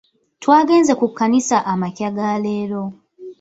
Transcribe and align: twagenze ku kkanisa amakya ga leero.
twagenze 0.41 0.91
ku 0.99 1.05
kkanisa 1.11 1.57
amakya 1.71 2.09
ga 2.17 2.31
leero. 2.43 2.83